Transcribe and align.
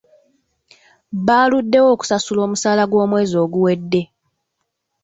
Baluddewo 1.25 1.87
okusasula 1.95 2.39
omusaala 2.45 2.83
gw'omwezi 2.91 3.35
oguwedde. 3.43 4.01